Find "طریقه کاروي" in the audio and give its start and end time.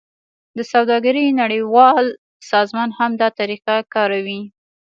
3.39-4.41